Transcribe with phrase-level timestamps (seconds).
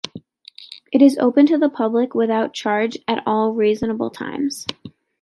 [0.91, 4.65] It is open to the public without charge at all reasonable times.